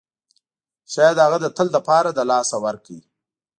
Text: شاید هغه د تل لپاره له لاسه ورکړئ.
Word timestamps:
شاید 0.93 1.17
هغه 1.25 1.37
د 1.41 1.47
تل 1.57 1.67
لپاره 1.75 2.09
له 2.17 2.23
لاسه 2.31 2.55
ورکړئ. 2.65 2.99